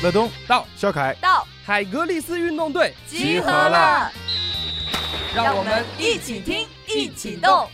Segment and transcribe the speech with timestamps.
[0.00, 4.08] 乐东到，肖凯到，海格力斯运动队集合了，
[5.34, 7.68] 让我们一起听，一起动。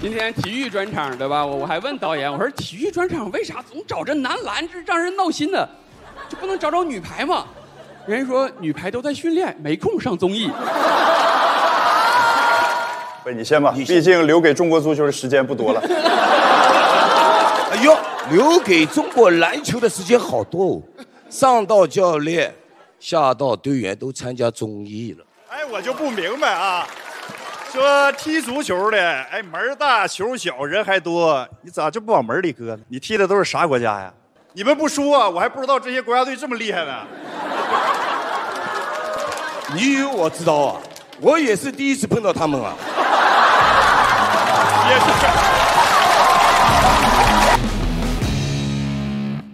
[0.00, 1.44] 今天体育专场对吧？
[1.44, 5.68] 我我还问导演，我说体育专场为啥总找这男篮，这让人闹心呢？
[6.28, 7.44] 就不能找找女排吗？
[8.06, 10.48] 人家说女排都在训练，没空上综艺。
[13.32, 15.80] 不，你先吧，毕竟留给中国足球的时间不多了。
[17.70, 17.96] 哎呦，
[18.30, 20.82] 留给中国篮球的时间好多哦，
[21.28, 22.52] 上到教练，
[22.98, 25.24] 下到队员都参加综艺了。
[25.48, 26.86] 哎，我就不明白啊，
[27.72, 32.82] 说踢足球的，哎，门大球小人还多，你咋就不往门里搁呢？
[32.88, 34.12] 你踢的都是啥国家呀？
[34.52, 36.92] 你们不说，我还不知道这些国家队这么厉害呢。
[39.72, 40.80] 你以为我知道啊？
[41.20, 42.74] 我也是第一次碰到他们啊。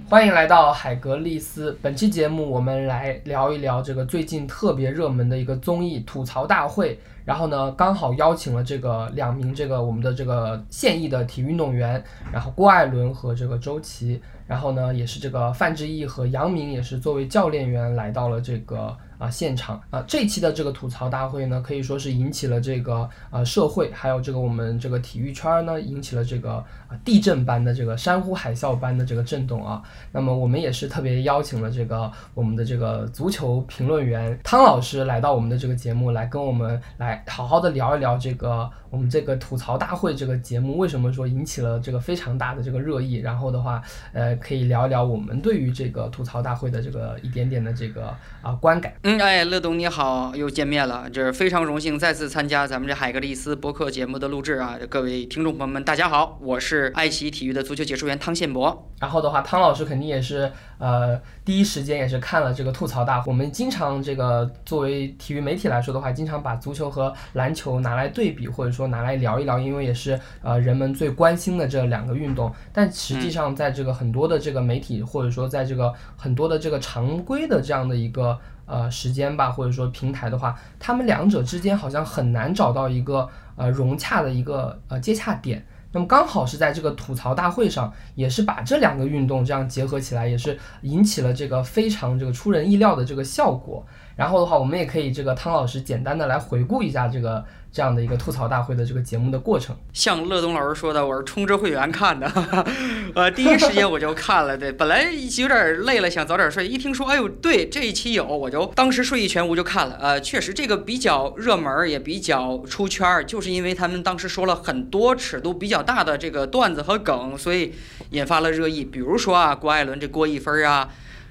[0.08, 1.76] 欢迎来到海格力斯。
[1.82, 6.98] 本期节目我们来聊一聊这个最近特别热门的一个综艺吐槽大会。
[7.26, 12.02] 然后呢，刚好邀请了这个两名这个我们的这个现役的体育运动员，
[12.32, 20.04] 然后郭艾伦和这个周琦，然后呢也是这个范志毅和杨明也是作为教练员来到了这个啊现场啊。
[20.06, 26.52] 这期的这个吐槽大会呢，可以说是引起了这个呃社会还有这个我们这个体育圈呢，引起了这个
[26.86, 29.82] 啊地震般的这个山呼海啸般的这个震动啊。
[30.12, 43.16] 那么我们也是特别邀请了这个我们的这个足球评论员汤老师来到我们的这个节目，来跟我们来好好的聊一聊这个我们这个吐槽大会这个节目为什么说引起了这个非常大的这个热议。
[43.16, 48.92] 然后的话，呃，可以聊一聊我们对于这个吐槽大会的这个一点点的这个啊观感。
[49.02, 54.78] 嗯，哎，乐东你好，又见面了，就是非常荣幸再次参加咱们这海格力斯博客节目的录制啊！
[54.88, 58.90] 各位听众朋友们，大家好，我是爱奇艺体育的足球解说员汤宪博。
[59.00, 63.30] 然后的话，汤老师肯定也是呃第一时间也是看了这个吐槽大会。
[63.30, 72.52] 我们经常这个作为体育媒体来说的话，经常把足球和篮球拿来对比，或者说拿来聊一聊，因为也是呃人们最关心的这两个运动。
[72.72, 85.64] 但实际上，在这个很多的这个媒体，或者说在这个很多的这个常规的这样的一个呃时间吧，或者说平台的话，他们两者之间好像很难找到一个呃融洽的一个呃接洽点。
[85.96, 93.82] 那么刚好是在这个吐槽大会上，也是把这两个运动这样结合起来，也是引起了这个非常这个出人意料的这个效果。
[94.14, 97.42] 然后的话，我们也可以这个汤老师简单的来回顾一下这个
[97.76, 99.76] 这样的一个吐槽大会的这个节目的过程。
[99.92, 102.26] 像乐东老师说的，我是充值会员看的，
[103.14, 104.56] 呃，第一时间我就看了。
[104.56, 109.98] 对，本来有点累了，想早点睡，一听说，哎呦，对，这一期有，我就当时睡意全无就看了。
[110.00, 117.74] 呃，确实这个比较热门，也比较出圈，就是因为他们当时说了很多尺度比较大的这个段子和梗，所以
[118.12, 118.86] 引发了热议。
[118.86, 120.88] 比如说啊，郭艾伦这郭一分啊。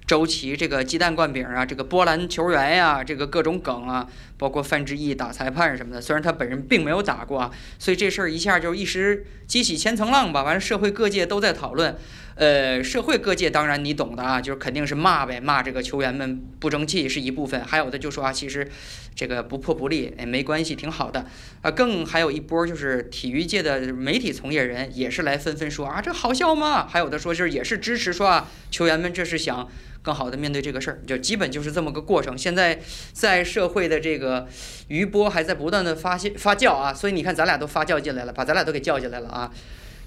[0.08, 4.08] 周琦这个鸡蛋灌饼啊，这个波兰球员呀，这个各种梗啊，
[4.38, 10.44] 包括范志毅打裁判什么的，虽然他本人并没有打过，啊，所以这事儿一下就一时激起千层浪吧。
[10.44, 11.98] 完了，社会各界都在讨论，
[12.36, 18.70] 呃，社会各界当然你懂的啊，就是肯定是骂呗，骂这个球员们不争气是一部分，还有的就说啊，其实
[19.16, 21.26] 这个不破不立，哎，没关系，挺好的。
[21.64, 26.86] 啊，更还有一波就是体育界的媒体从业人也是来纷纷说啊，这好笑吗？
[26.88, 29.68] 还有的说就是也是支持说啊，球员们这是想。
[30.06, 32.38] 更好的面对这个事儿，就基本就是这么个过程。
[32.38, 32.80] 现在
[33.12, 34.48] 在社会的这个
[34.88, 39.52] 余波还在不断的发现发酵啊，所以你看咱俩都发酵进来了，把咱俩都给叫进来了啊。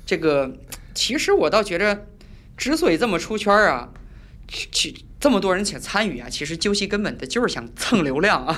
[0.06, 0.56] 这个
[0.94, 2.06] 其实我倒觉着，
[2.56, 3.88] 之所以这么出圈儿啊，
[4.46, 8.56] 去这么多人请参与啊，其实究其根本的就是想蹭流量啊。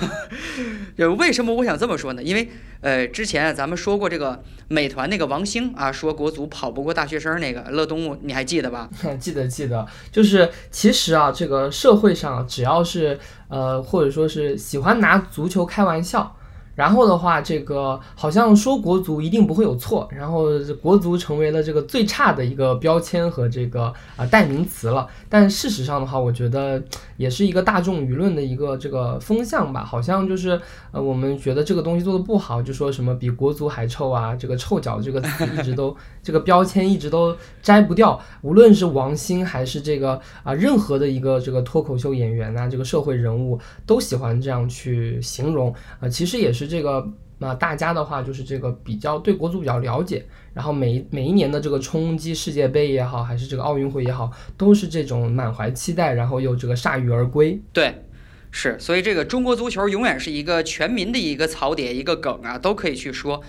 [1.00, 2.22] 就为什么我想这么说呢？
[2.22, 2.47] 因为
[2.83, 8.87] 呃，之前咱们说过这个美团那个王兴啊，说国足跑不过大学生那个乐东，你还记得吧？
[9.19, 13.19] 记得记得，就是其实啊，这个社会上只要是
[13.49, 16.37] 呃，或者说是喜欢拿足球开玩笑。
[16.81, 20.47] 然后的话，这个好像说国足一定不会有错，然后
[20.81, 25.06] 国足成为了这个最差的一个标签和这个啊代名词了。
[25.29, 26.82] 但事实上的话，我觉得
[27.19, 29.85] 也是一个大众舆论的一个这个风向吧。
[29.85, 30.59] 好像就是
[30.91, 38.19] 呃，我们觉得这个东西做的不好，就说什么比国足还臭啊，这个臭脚这个词一直都这个标签一直都摘不掉。
[38.41, 46.69] 无论是王兴还是这个啊任何的一个这个脱口秀演员啊，这个社会人物都喜欢这样去形容啊，其实也是。
[46.70, 47.06] 这个
[47.38, 50.25] 那大家的话就是这个比较对国足比较了解，
[50.55, 57.61] 然后每每一年的这个冲击世界杯也好，还是这个奥运会也好，都是这种满怀期待，然后又这个铩羽而归。
[57.72, 58.05] 对，
[58.50, 63.43] 是，所以这个中国足球永远是一个全民的一个槽点，一个梗啊，都可以去说。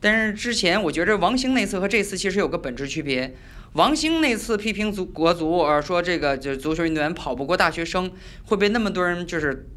[0.00, 3.34] 但是之前我觉着王兴那次和这次其实有个本质区别。
[3.72, 8.08] 王兴那次批评足国足，呃，说这个就足球运动员跑不过大学生，
[8.44, 9.68] 会被那么多人就是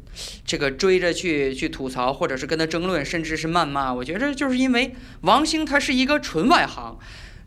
[0.44, 3.92] 这个追着去去吐槽，或者是跟他争论，甚至是谩骂。
[3.92, 6.98] 我觉着就是因为王兴他是一个纯外行。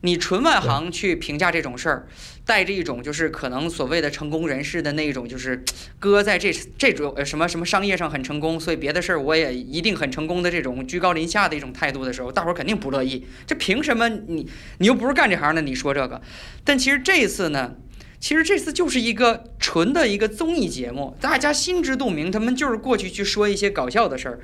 [0.03, 2.07] 你纯外行去评价这种事儿，
[2.43, 5.63] 带着一种就是可能所谓的成功人士的那种，就是
[5.99, 13.27] 哥在这这种呃什么什么商业上很成功，所以别的事儿我也一定很成功的这种居高临下的一种态度的时候，大伙儿肯定不乐意。
[13.45, 14.49] 这凭什么你
[14.79, 16.19] 你又不是干这行的，你说这个？
[16.63, 17.75] 但其实这一次呢，
[18.21, 24.39] 其实这次就是一个纯的一个综艺节目，大家心知肚明，他们就是过去去说一些搞笑的事儿，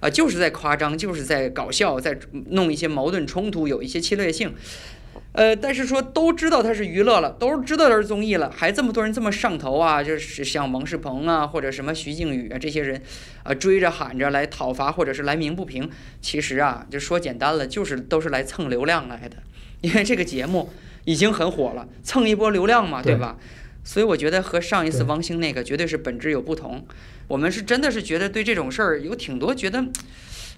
[0.00, 2.16] 啊，就是在夸张，就是在搞笑，在
[2.50, 4.54] 弄一些矛盾冲突，有一些侵略性。
[5.32, 13.00] 呃，但是说都知道它是娱乐了，都知道它是综艺了，还这么多人这么上头啊，就是像王世鹏啊，或者什么徐静宇啊这些人，
[13.42, 15.88] 啊追着喊着来讨伐，或者是来鸣不平。
[16.20, 19.38] 其实啊，就说简单了，就是都是来蹭流量来的，
[19.80, 20.70] 因为这个节目
[21.04, 23.36] 已经很火了，蹭一波流量嘛，对吧？
[23.84, 26.86] 所以我觉得和上一次王兴那个绝对是本质有不同。
[27.28, 29.86] 我们是真的是觉得对这种事儿有挺多觉得。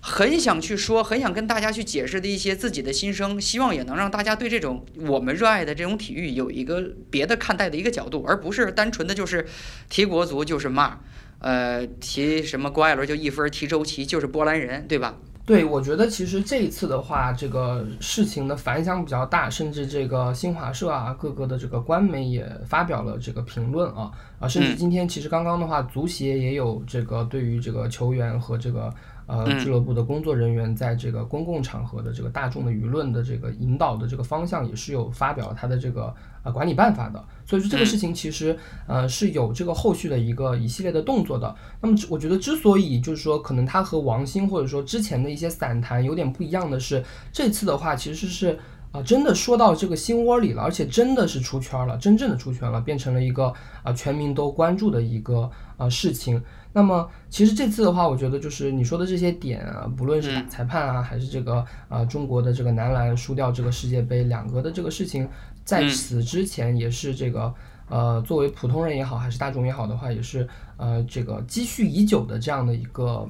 [0.06, 9.46] 很想去说，很想跟大家去解释的一些自己的心声，希望也能让大家对这种我们热爱的这种体育有一个别的看待的一个角度，而不是单纯的就是
[9.88, 11.00] 提国足就是骂，
[11.38, 15.16] 呃，提什么郭艾伦就一分，提周琦就是波兰人，对吧？
[15.46, 28.92] 对，我觉得其实这一次的话，这个事情的反响比较大，甚至这个新华社啊，各个的这个官媒也发表了这个评论啊啊，甚至今天其实刚刚的话，足协也有这个对于这个球员和这个。
[29.26, 37.24] 呃，俱乐部的工作人员在这个公共场合的这个大众的舆论的这个引导的这个方向，也是有发表了他的这个呃管理办法的。
[37.46, 38.56] 所以说这个事情其实
[38.86, 41.54] 呃是有这个后续的一个一系列的动作的。
[41.80, 48.58] 那么我觉得之所以就是说可能他和王兴或者说之前的一些散谈有点不一样的是，这次的话其实是
[48.92, 56.42] 啊真的说到这个心窝里了，而且真的是出圈了，真正的出圈了，变成了一个啊全民都关注的一个啊事情。
[56.74, 65.26] 那么，其实这次的话，我觉得就是你说的这些点啊，不论是打裁判啊，还是这个呃中国的这个男篮输掉这个世界杯两个的这个事情，
[65.64, 67.54] 在此之前也是这个
[67.88, 73.26] 呃，作为普通人也好，还是大众也好的话，也是呃这个积蓄已久的这样的一个。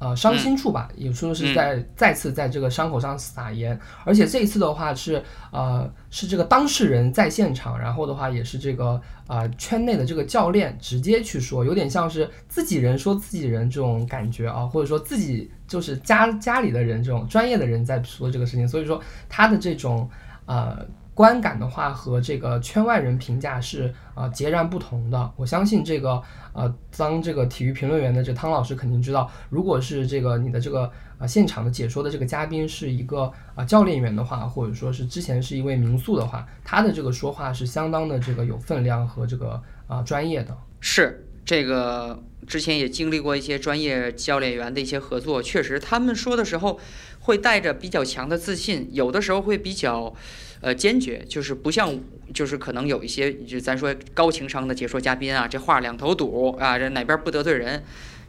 [0.00, 18.98] 呃，伤心处吧，也说是在再次在这个伤口上撒盐，而且这一次的话是呃是这个当事人在现场，然后的话也是这个啊圈内的这个教练直接去说，有点像是自己人说自己人这种感觉啊，或者说自己就是家家里的人这种专业的人在说这个事情，所以说
[19.28, 20.08] 他的这种
[20.46, 20.86] 呃。
[21.20, 25.30] 观感的话和这个圈外人评价是啊截然不同的。
[25.36, 26.22] 我相信这个
[26.54, 40.56] 呃，当这个体育评论员的这汤老师肯定知道，如果是这个你的这个啊现场的解说的这个嘉宾是一个啊教练员的话，或者说是之前是一位民宿的话，他的这个说话是相当的这个有分量和这个啊专业的。
[40.80, 46.80] 是这个之前也经历过一些专业教练员的一些合作，确实他们说的时候
[47.18, 50.14] 会带着比较强的自信，有的时候会比较。
[50.60, 51.98] 呃，坚决就是不像，
[52.34, 57.82] 就是可能有一些，就咱说高情商的解说嘉宾啊，这话两头堵啊，这哪边不得罪人？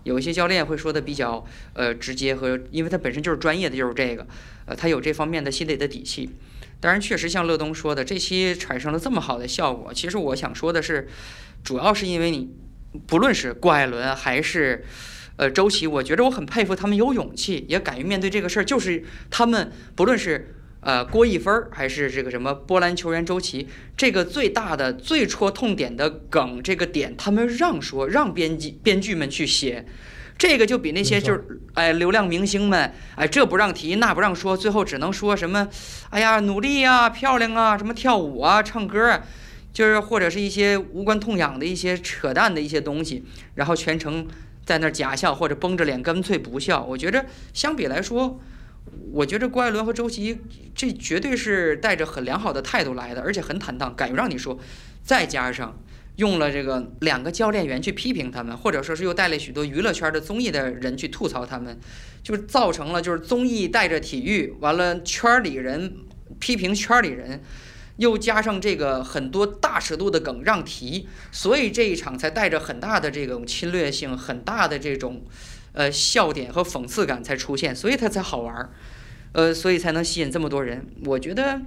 [0.03, 4.25] 有一些教练会说的比较呃直接和，因为他本身就是专业的，就是这个，
[4.65, 6.29] 呃，他有这方面的心理的底气。
[6.79, 9.93] 当然，确实像乐东说的，这期产生了这么好的效果。
[9.93, 11.09] 其实我想说的是，
[11.63, 12.49] 主要是因为你，
[13.05, 14.85] 不论是郭艾伦还是
[15.35, 18.63] 呃周琦，我觉得我很佩服他们有勇气，也敢于面对这个事儿。
[18.63, 20.55] 就是他们不论是。
[20.81, 29.85] 呃，郭一分儿还是这个什么波兰球员周琦，这个最大的最戳痛点的梗，这个点他们让说，让编辑编剧们去写，
[30.39, 35.67] 这个就比那些就是哎流量明星们哎这不让提那不让说，最后只能说什么，
[36.09, 39.21] 哎呀努力啊漂亮啊什么跳舞啊唱歌啊，
[39.71, 43.23] 就是或者是一些无关痛痒的一些扯淡的一些东西，
[43.53, 44.27] 然后全程
[44.65, 46.83] 在那假笑或者绷着脸干脆不笑。
[46.83, 47.23] 我觉着
[47.53, 48.39] 相比来说。
[49.11, 50.37] 我觉得郭艾伦和周琦
[50.73, 54.57] 这绝对是带着很良好的态度来的，而且很坦荡，敢于让你说。
[55.03, 55.81] 再加上
[56.17, 61.79] 用了这个两个教练员去批评他们，或者说是又带了许多娱乐圈的综艺的人去吐槽他们，
[62.21, 65.97] 就造成了就是综艺带着体育，完了圈里人
[66.39, 67.41] 批评圈里人，
[67.97, 75.23] 又加上这个很多大尺度的梗让提，所以这一场才带着很大的这种侵略性，很大的这种。
[75.73, 78.69] 呃，笑点和讽刺感才出现，所以它才好玩儿，
[79.31, 80.85] 呃，所以才能吸引这么多人。
[81.05, 81.61] 我觉得，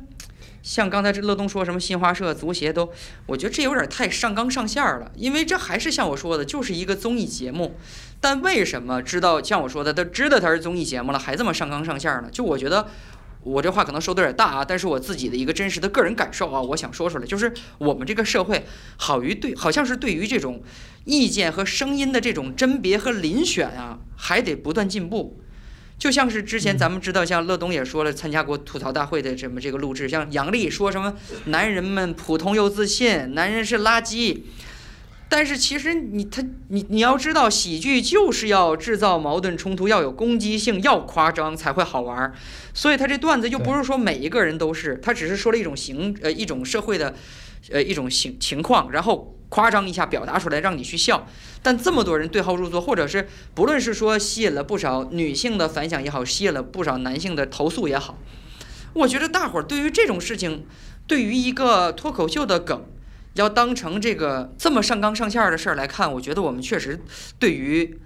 [0.63, 2.93] 像刚才这乐东说什么新华社、足协都，
[3.27, 5.11] 我觉得这有点太上纲上线了。
[5.15, 7.77] 因为这还是像我说的，就是一个综艺节目。
[8.21, 12.29] 但为什么知道像我说的，都知道它是综艺节目了，还这么上纲上线呢？
[12.31, 12.87] 就我觉得，
[13.43, 18.65] 我这话可能说的有点大啊，但是我自己的一个真实的个人感受啊，我想说出来，就是我们这个社会
[18.97, 20.63] 好于对，好像是对于这种
[21.05, 25.41] 意见和声音的这种甄别和遴选啊，还得不断进步。
[25.97, 31.15] 就像是之前咱们知道，像乐东也说了，参加过吐槽大会的什么这个录制，像杨笠说什么
[31.47, 34.41] 男人们普通又自信，男人是垃圾。
[35.27, 42.35] 但是其实你他你你要知道，喜剧就是要制造矛盾冲突，要有攻击性，要夸张才会好玩儿。
[42.73, 47.15] 所以他这段子又不是说每一个人都是，他只是说了一种形呃一种社会的，
[47.71, 51.29] 呃一种形情况，然后夸张一下表达出来让你去笑。
[51.63, 58.19] 但这么多人对号入座，或者是不论是说吸引了不少女性的反响也好，吸引了不少男性的投诉也好，
[58.95, 60.67] 我觉得大伙儿对于这种事情，
[61.07, 62.85] 对于一个脱口秀的梗。
[63.35, 67.01] 要当成这个这么上纲上线的事儿来看，我觉得我们确实
[67.39, 67.99] 对于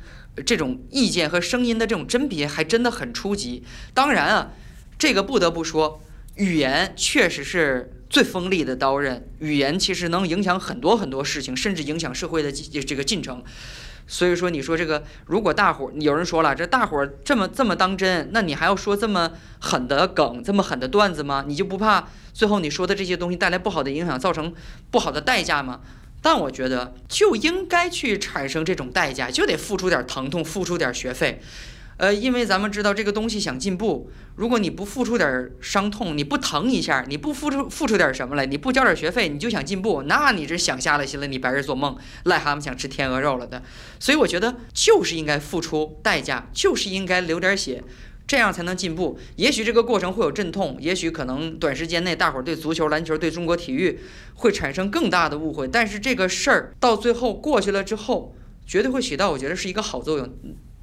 [0.47, 3.62] 这种意见和声音的这种甄别还真的很初级。
[3.93, 4.52] 当然啊，
[4.99, 6.02] 这个不得不说，
[6.37, 13.42] 语言确实是最锋利的刀刃，语言其实能影响很多很多事情，甚至影响社会的这个进程。
[14.06, 21.44] 所以说，你说这个，如果大伙儿有人说了，这大伙儿这么这么当真，那你还要说这么狠的梗，这么狠的段子吗？
[21.46, 24.54] 你就不怕最后你说的这些东西带来不好的影响，造成
[24.90, 25.80] 不好的代价吗？
[26.22, 31.42] 但我觉得就应该去产生这种代价，就得付出点疼痛，付出点学费。
[31.99, 43.62] 呃，因为咱们知道这个东西想进步，如果你不付出点伤痛，你不疼一下，你不付出付出点什么来，你不交点学费，你就想进步，那你这想瞎了心了，你白日做梦，癞蛤蟆想吃天鹅肉了的。
[43.99, 47.83] 所以我觉得就是应该付出代价，就是应该流点血，
[48.28, 49.19] 这样才能进步。
[49.35, 53.99] 也许这个过程会有阵痛，也许可能短时间内大伙儿对足球、篮球、对中国体育
[54.35, 60.33] 会产生更大的误会，但是这个事儿到最后过去了之后，绝对会起到我觉得是一个好作用。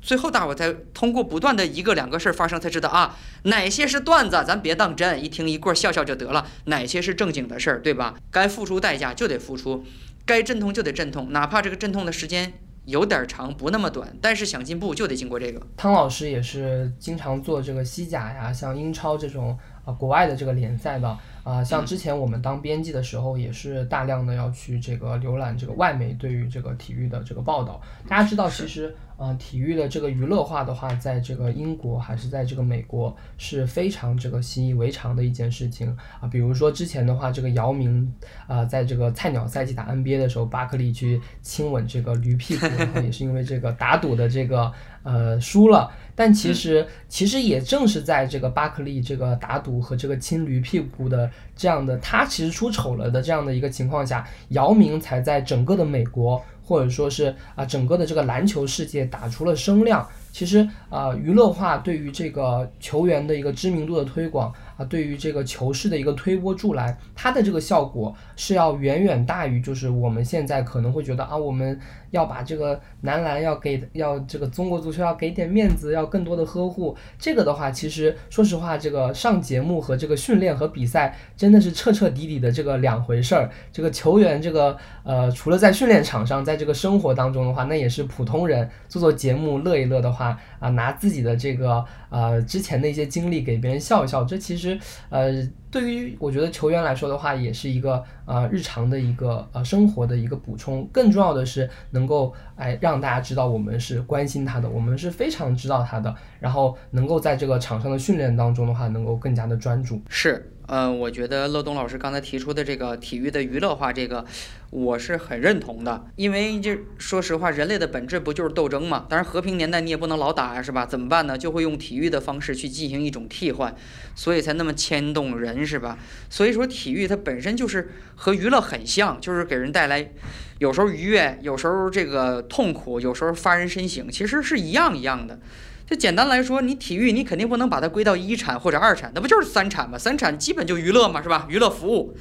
[0.06, 8.14] 最后，大伙才通过不断的一个两个事儿发生，才知道啊，哪些是段子，咱别当真，一听一过笑笑就得了；哪些是正经的事儿，对吧？
[8.30, 9.84] 该付出代价就得付出，
[10.24, 12.54] 该阵痛就得阵痛，哪怕这个阵痛的时间
[12.86, 15.60] 有点长，不那么短，但是想进步就得经过这个。
[15.76, 21.18] 汤老师也是经常做这个西甲呀，像英超这种啊国外的这个联赛的。
[21.46, 27.80] 啊，像之前我们当编辑的时候，也是大量的要去这个浏览这个外媒对于这个体育的这个报道。
[28.08, 36.28] 大家知道，其实，嗯，体育的这个娱乐化的话，在这个英国还是在这个美国是非常这个习以为常的一件事情啊。
[36.28, 38.12] 比如说之前的话，这个姚明
[38.48, 44.74] 啊，在这个菜鸟赛季打 NBA 的时候，巴克利去亲吻这个驴屁股，然后也是因为这个打赌的这个
[45.04, 45.92] 呃输了。
[46.16, 60.08] 但其实，其实也正是在这个巴克利这个打赌和这个亲驴屁股的这样的，他其实出丑了的这样的一个情况下，姚明才在整个的美国或者说是啊整个的这个篮球世界打出了声量。
[60.32, 64.54] 其实啊，娱乐化对于这个球员的一个知名度的推广。
[64.78, 71.80] 啊，对于这个球市的一个推波助澜，它的这个效果是要远远大于，就是我们现在可能会觉得啊，我们
[72.12, 76.96] 要把这个男篮要给要这个中国足球要给点面子，要更多的呵护。
[77.18, 83.50] 这个的话，其实说实话，这个上节目和这个训练和比赛真的是彻彻底底的这个两回事儿。
[83.72, 94.80] 这个球员这个呃，除了在训练场上，在这个生活当中的话，那也是普通人做做节目乐一乐的话啊，拿自己的这个呃之前的一些经历给别人笑一笑，这其实。
[95.10, 95.32] 呃，
[95.76, 100.88] 对于我觉得球员来说的话，也是一个呃日常的一个呃生活的一个补充。
[100.90, 110.02] 更重要的是，能够哎让大家知道我们是关心他的，我们是非常知道他的，然后能够在这个场上的训练当中的话，能够更加的专注。
[110.08, 110.50] 是。
[110.68, 114.26] 呃，我觉得乐东老师刚才提出的这个体育的娱乐化，这个
[114.72, 116.08] 我是很认同的。
[116.16, 119.06] 因为这说实话，人类的本质不就是斗争嘛？
[119.08, 120.84] 当然，和平年代你也不能老打呀，是吧？
[120.84, 121.38] 怎么办呢？
[121.38, 123.76] 就会用体育的方式去进行一种替换，
[124.16, 126.00] 所以才那么牵动人，是吧？
[126.32, 130.12] 所以说，体育它本身就是和娱乐很像，就是给人带来
[130.58, 135.40] 有时候愉悦，有时候这个痛苦，有时候发人深省，其实是一样一样的。
[135.88, 139.98] 就简单来说，你体育你肯定不能把它归到一产或者二产，那不就是三产吗？
[139.98, 141.48] 三产基本就娱乐嘛，是吧？
[141.50, 142.18] 娱乐服务，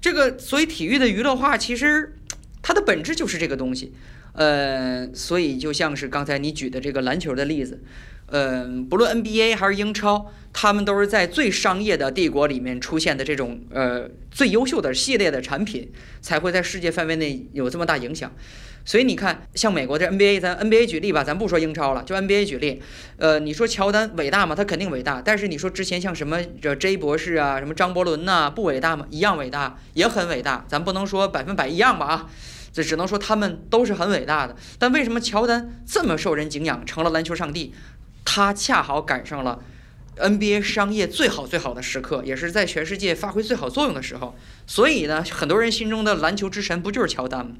[0.00, 2.16] 这个所以体育的娱乐化其实
[2.60, 3.94] 它的本质就是这个东西，
[4.34, 7.82] 呃，所以就像是刚才你举的这个篮球的例子，
[8.30, 18.32] 嗯，不论 NBA 还是英超，他们都是在最商业的帝国里面出现的这种呃最优秀的系列的产品，才会在世界范围内有这么大影响。
[18.82, 22.82] 所以你看，像美国的 NBA，咱 NBA 举例吧，咱不说英超了，就 NBA 举例。
[23.18, 24.54] 呃，你说乔丹伟大吗？
[24.54, 25.20] 他肯定伟大。
[25.22, 29.06] 但是你说之前像什么这 J 博士啊，什么张伯伦呐，不伟大吗？
[29.10, 30.64] 一样伟大，也很伟大。
[30.66, 32.30] 咱不能说百分百一样吧啊，
[32.72, 34.56] 这只能说他们都是很伟大的。
[34.78, 37.74] 但为什么乔丹这么受人敬仰，成了篮球上帝？
[38.32, 39.60] 他恰好赶上了。
[40.16, 44.36] NBA 商业最好最好的时刻，也是在全世界发挥最好作用的时候。
[44.68, 47.56] 所以呢，很多人心中的篮球之神不就是乔丹吗？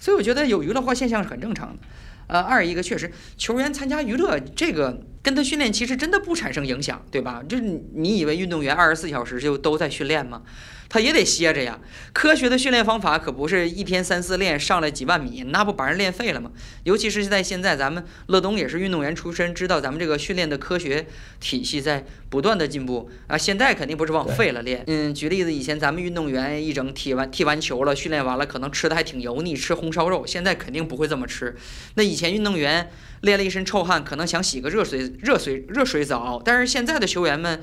[0.00, 1.82] 所以我觉得有娱乐化现象是很正常的。
[2.26, 7.40] 呃，二一个确实，球员参加娱乐这个跟他训练其实真的不产生影响，对吧？
[7.48, 7.62] 就是
[7.94, 10.42] 你以为运动员二十四小时就都在训练吗？
[10.90, 11.78] 他也得歇着呀。
[12.12, 16.50] 科学的训练方法可不是一天三四练上来几万米，那不把人练废了吗？
[16.82, 21.06] 尤其是在现在，咱们乐东也是运动员出身，知道咱们这个训练的科学
[21.38, 23.38] 体系在不断的进步啊。
[23.38, 24.82] 现在肯定不是往废了练。
[24.88, 30.26] 嗯，举例子，以前咱们运动员一整踢完踢完球了，训练完了，可能吃的还挺油腻，吃红烧肉。
[30.26, 31.54] 现在肯定不会这么吃。
[31.94, 37.62] 那以前运动员练了一身臭汗，可能想洗个热水热水热水澡，但是现在的球员们。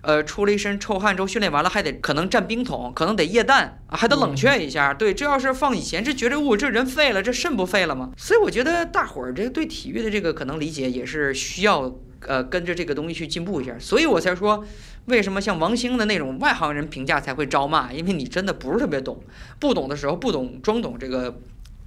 [0.00, 4.94] 呃，出了一身臭汗之后，训练完了还得可能站冰桶，可能得液氮啊，还得冷却一下。
[4.94, 8.10] 对，这要是放以前，这绝对物，这人废了，这肾不废了吗？
[8.16, 13.74] 所以我觉得大伙儿这对体育的这个可能理解也是需要呃跟着这个东西去进步一下。
[13.80, 14.64] 所以我才说，
[15.06, 19.20] 为什么像王兴的那种外行人评价才会招骂，因为你真的不是特别懂，
[19.58, 21.40] 不懂的时候不懂装懂这个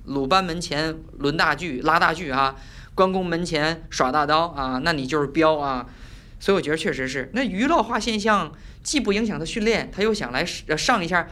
[0.05, 2.55] 鲁班门前抡大锯拉大锯啊，
[2.93, 5.87] 关公门前耍大刀啊，那你就是彪啊。
[6.41, 11.27] 所以我觉得确实是，那娱乐化现象既不影响他训练，他又想来上一下，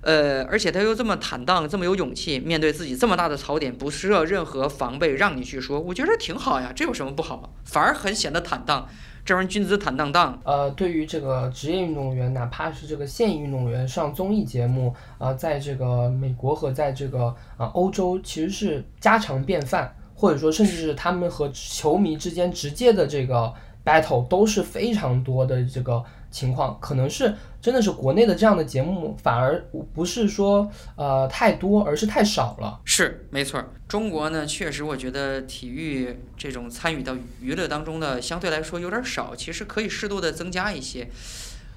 [0.00, 7.52] 呃，而且他又这么坦荡，这么有勇气，面对自己这么大的槽点，不设任何防备，让你去说，我觉得挺好呀，这有什么不好？
[7.66, 8.88] 反而很显得坦荡，
[9.26, 10.40] 这玩意君子坦荡荡。
[10.44, 17.26] 呃，对于这个职业运动员，哪怕是这个现役运动员上综艺节目，啊，在这个美国和在这个
[17.58, 23.52] 啊欧洲，其实是家常便饭，或者说甚至是他们和球迷之间直接的这个。
[23.86, 29.64] Battle 都是非常多的这个情况，可能是真的是国内的这样的节目反而
[29.94, 32.80] 不是说呃太多，而是太少了。
[32.84, 41.08] 是没错，中国呢确实我觉得体育这种参与到娱乐当中的相对来说有点少，其实可以适度的增加一些。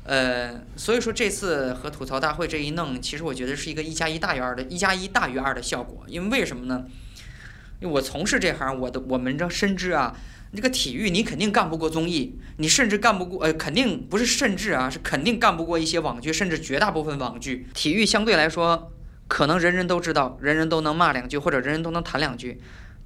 [0.04, 6.04] 呃，所以说这次和吐槽大会这一弄，其实我觉得是一个一加一大于二的，一加一大于二的效果。
[6.08, 6.86] 因为为什么呢？
[7.80, 10.16] 因为我从事这行，我的我们这深知啊。
[10.56, 17.68] 这个体育你肯定干不过综艺，你甚至干不过，呃，肯定不是甚至啊，是肯定干不过一些网剧，甚至绝大部分网剧。
[17.74, 18.92] 体育相对来说，
[19.28, 22.60] 可能人人都知道，人人都能骂两句，或者人人都能谈两句。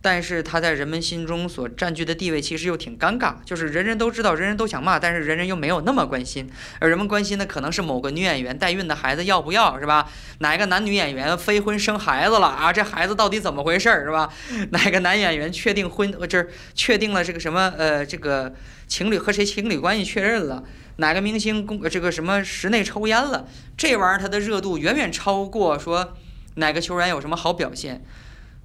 [0.04, 10.10] 但是他在人们心中所占据的地位其实又挺尴尬，就是人人都知道，人人都想骂，但是人人又没有那么关心，而人们关心的可能是某个女演员代孕的孩子要不要，是吧？
[10.40, 12.74] 哪个男女演员非婚生孩子了啊？
[12.74, 14.30] 这孩子到底怎么回事儿，是吧？
[14.72, 18.54] 哪个男演员确定婚，呃，这确定了这个什么，呃，这个
[18.88, 20.62] 情侣和谁情侣关系确认了？
[20.98, 23.48] 哪个明星公这个什么室内抽烟了？
[23.78, 26.18] 这玩意儿它的热度远远超过说
[26.56, 28.04] 哪个球员有什么好表现。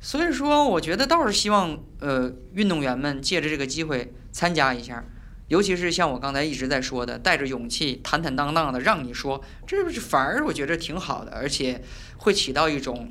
[0.01, 5.05] 所以说，我觉得倒是希望，呃，运动员们借着这个机会参加一下，
[5.49, 11.83] 尤其是像我刚才一直在说的，带着勇气、坦坦荡荡的让你说，这是反而我觉得挺好的，而且
[12.19, 13.11] 会起到一种，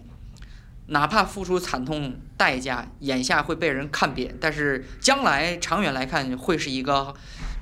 [0.87, 7.13] 哪怕付出惨痛代价，眼下会被人看扁，但是将来长远来看会是一个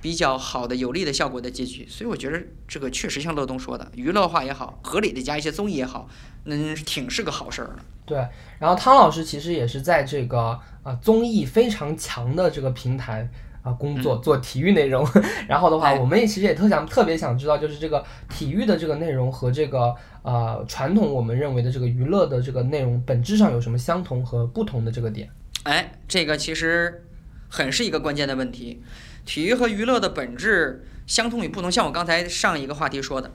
[0.05, 1.83] 比较好的、有利的效果的结局。
[1.89, 6.07] 所以我觉得这个确实像乐东说的，娱乐化也好，合理的加一些综艺也好，
[6.43, 7.77] 嗯，挺是个好事儿的。
[8.05, 8.17] 对，
[8.59, 13.27] 然后汤老师其实也是在这个啊综艺非常强的这个平台
[13.63, 15.03] 啊工作做体育内容，
[15.49, 25.27] 然后的话，我们也其实也特想特别想知道，就是这个体育的这个内容和这个呃传统我们认为的这个娱乐的这个内容本质上有什么相同和不同的这个点？
[25.63, 27.03] 哎，这个其实
[27.49, 28.83] 很是一个关键的问题，
[29.25, 33.33] 体育和娱乐的本质相同与不同，像我刚才上一个话题说的。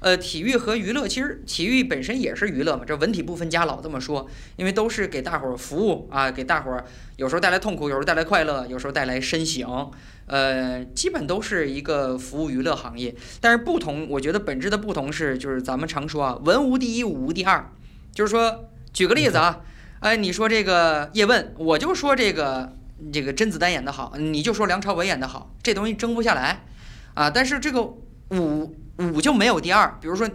[0.00, 9.64] 呃，体育和娱乐，其实体育本身也是娱乐嘛，这文体不分家，老这么说，因为都是给大伙儿服务啊，给大伙儿有时候带来痛苦，有时候带来快乐，有时候带来身形，
[10.26, 13.14] 呃，基本都是一个服务娱乐行业。
[13.40, 17.70] 但是不同，我觉得本质的不同是，就是咱们常说啊，文无第一，武无第二，
[18.12, 19.60] 就是说，举个例子啊，
[20.00, 22.76] 哎，你说这个叶问，我就说这个
[23.10, 26.64] 这个甄子丹演的好，你就说梁朝伟演的好，这东西争不下来
[27.14, 27.30] 啊。
[27.30, 28.76] 但是这个五。
[28.98, 30.28] 五就没有第二，比如说，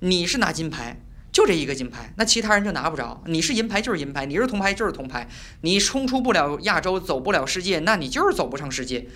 [0.00, 0.98] 你是拿金牌，
[1.30, 3.22] 就这一个金牌，那其他人就拿不着。
[3.26, 5.28] 你是银牌就是银牌，你是铜牌就是铜牌，
[5.60, 9.06] 你冲出不了亚洲，走不了世界，那你就是走不上世界。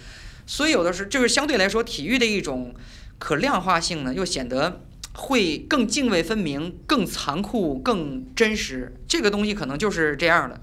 [0.47, 2.75] 所以有的是，就是相对来说，体育的一种
[3.19, 4.83] 可量化性呢，又显得
[5.15, 8.95] 会更泾渭分明、更残酷、更真实。
[9.09, 10.61] 这个东西可能就是这样的。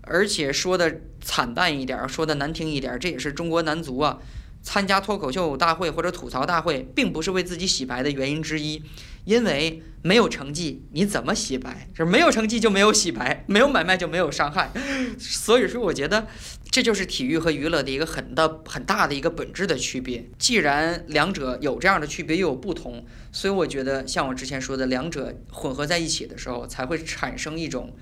[0.00, 4.18] 而且说的惨淡一点，说的难听一点，这也是中国男足啊。
[4.62, 8.82] 参加脱口秀大会或者吐槽大会，并不是为自己洗白的原因之一，
[9.26, 11.86] 因为没有成绩，你怎么洗白？
[11.94, 14.70] 就是没有成绩就没有洗白，没有买卖就没有伤害。
[15.18, 16.26] 所以说，我觉得
[16.70, 20.30] 这就是体育和娱乐的一个很的很大的一个本质的区别。
[20.38, 27.94] 既然两者有这样的区别又有不同，所以我觉得像我之前说的，两者混合在一起的时候，才会产生一种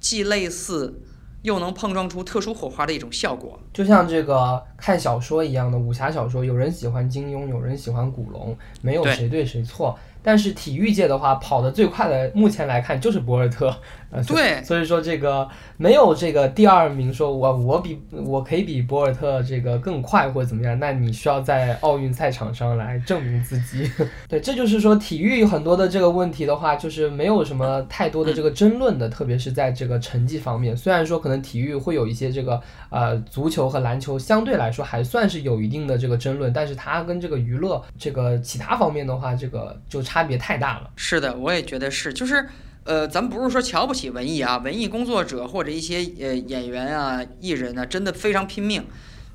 [0.00, 1.02] 既类似。
[1.42, 9.98] 又能碰撞出特殊火花的一种效果，就像这个看小说一样的武侠小说，有人喜欢金庸，有人喜欢古龙，没有谁对谁错。
[10.20, 13.74] 但是体育界的话，跑得最快的，目前来看就是博尔特。
[14.10, 23.90] 呃，对，所以说这个没有这个第二名，说我我比我可以比博尔特这个更快或者怎么样，那你需要在奥运赛场上来证明自己。
[24.26, 30.74] 对，这就是说体育很多的这个问题的话，就是没有什么太多的这个争论的，特别是在这个成绩方面。
[30.74, 40.88] 虽然说可能体育会有一些这个呃足球和篮球相对来说还算是有一定的这个争论，但是它跟这个娱乐这个其他方面的话，这个就差别太大了。
[40.96, 42.48] 是的，我也觉得是，就是。
[42.88, 48.82] 呃，咱不是说瞧不起文艺啊，文艺工作者或者一些呃演员啊、艺人啊，真的非常拼命。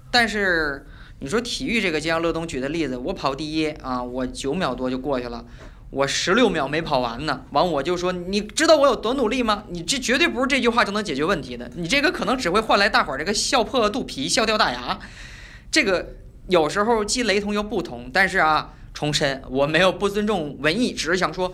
[0.09, 0.87] 但是
[1.19, 5.45] 你说体育这个，就像乐东举的例子，我跑第一啊，我九秒多就过去了，
[5.91, 7.43] 我十六秒没跑完呢。
[7.51, 9.65] 完我就说，你知道我有多努力吗？
[9.69, 14.97] 你这绝对不是这句话就能解决问题的，你这个可能只会换来大伙儿这个笑破肚皮、笑掉大牙。
[15.69, 16.15] 这个
[16.47, 18.09] 有时候既雷同又不同。
[18.11, 21.53] 但是啊，重申，我没有不尊重文艺，只是想说。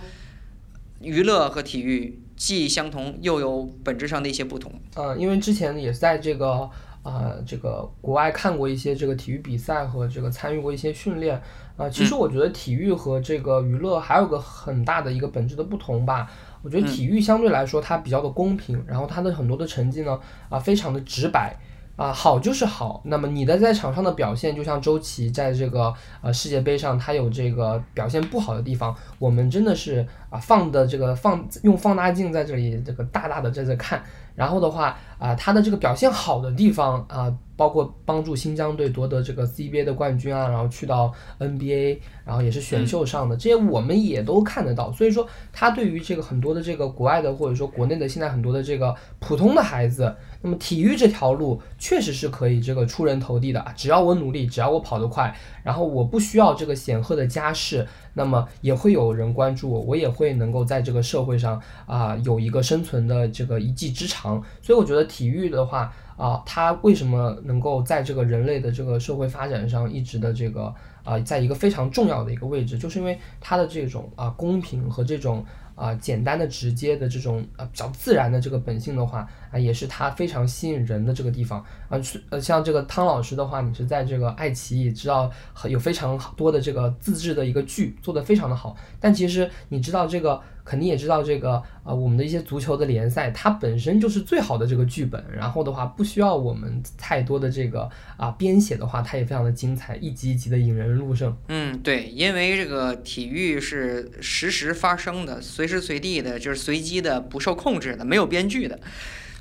[1.01, 4.71] 娱乐和体育既相同，又有本质上的一些不同。
[4.95, 6.69] 呃，因为之前也在这个
[7.03, 11.41] 呃这个国外看过一些这个体育比赛和这个参与过一些训练。
[11.77, 16.29] 啊，其实我觉得体育和这个娱乐还有个很大的一个本质的不同吧。
[16.61, 21.55] 我觉得体育相对来说它比较的公平，然后它的很多的成绩呢啊非常的直白。
[21.99, 23.01] 啊，好就是好。
[23.03, 34.01] 那么你的在场上的表现，就像周琦在这个呃世界杯上，他有这个表现不好的地方，我们真的是啊放的这个放用放大镜在这里这个大大的在这看。
[34.39, 44.89] 然后的话啊，他的这个表现好的地方啊，包括帮助新疆队夺得这个 CBA 的冠军啊，然后去到 NBA，然后也是选秀上的，这些我们也都看得到。
[44.93, 50.15] 所以说，他对于这个很多的这个国外的或者说国内的现在很多的这个普通的孩子。
[50.41, 53.73] 那么体育这条路确实是可以这个出人头地的啊！
[53.75, 64.41] 只要我努力，只要我跑得快，然后我不需要这个显赫的家世，那么也会有人关注我，我也会能够在这个社会上啊有一个生存的这个一技之长。
[64.61, 75.45] 所以我觉得体育的话啊，它为什么能够在这个人类的这个社会发展上一直的这个啊，在一个非常重要的一个位置，就是因为它的这种啊公平和这种。
[75.79, 82.01] 啊，简单的、直接的这种呃比较自然的这个本性的话啊，也是它非常吸引人的这个地方啊。
[82.01, 85.31] 是呃，像这个汤老师的话，你是在这个爱奇艺知道
[85.69, 88.75] 有非常多的这个自制的一个剧，做的非常的好。
[88.99, 90.41] 但其实你知道这个。
[90.69, 91.53] 肯定也知道这个
[91.83, 101.35] 啊，我们的一些足球的联赛，它本身就是最好的这个剧本，然后的话不需要我们太多的这个啊编写的话，它也非常的精彩，一集一集的引人入胜。
[101.47, 108.79] 嗯，对，因为这个体育是实时发生的，随时随地的，就是随机的，不受控制的，没有编剧的，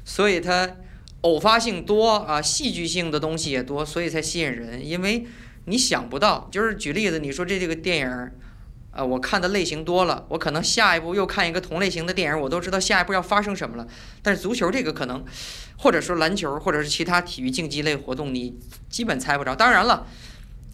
[0.07, 0.77] 所以它
[1.21, 4.83] 偶发性多啊，戏剧性的东西也多，所以才吸引人。
[4.83, 5.27] 因为
[5.67, 8.31] 你想不到，就是举例子，你说这这个电影。
[8.99, 13.87] 啊，我看的类型多了，我可能下一步又看一个同类型的电影，我都知道下一步要发生什么了。
[14.23, 15.25] 但是足球这个可能，
[15.77, 18.59] 或者说篮球，或者是其他体育竞技类活动，你
[18.91, 19.55] 基本猜不着。
[19.55, 20.05] 当然了，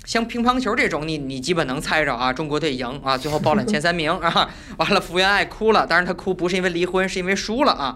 [0.07, 7.95] 像乒乓球这种，你你基本能猜着啊，中国队赢啊，最后包揽前三名啊， 完了福原爱哭了，当然她哭不是因为离婚，是因为输了啊。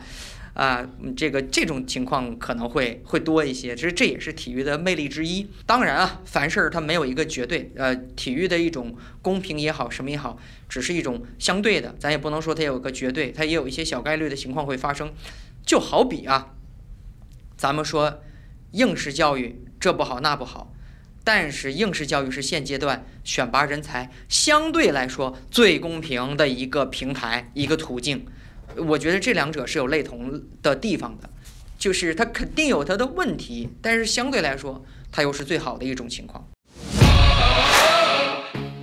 [0.59, 0.85] 啊，
[1.17, 5.47] 这个这种情况可能会会多一些，其实这也是体育的魅力之一。
[5.65, 10.37] 当然啊，凡事它没有一个绝对，呃，体育的一种公平也好，什么也好，
[10.69, 15.13] 只是一种相对的，咱也不能说它有个绝对，它也有一些小概率的情况会发生。
[15.65, 16.55] 就好比啊，
[17.57, 18.21] 咱们说
[18.73, 20.75] 应试教育这不好那不好，
[21.23, 28.27] 但是应试教育是现阶段选拔人才相对来说最公平的一个平台，一个途径。
[28.77, 31.29] 我觉得这两者是有类同的地方的，
[31.79, 36.45] 就是它肯定有它的问题，但是相对来说，它又是最好的一种情况。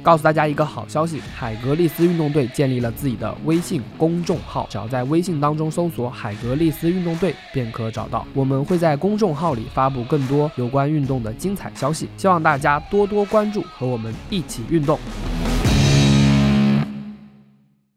[0.04, 8.28] 告诉大家一个好消息，海格力斯运动队建立了自己的微信公众号，只要在微信当中搜索“海格力斯运动队”便可找到。
[8.36, 15.00] 我们会在公众号里发布更多有关运动的精彩消息，希望大家多多关注，和我们一起运动。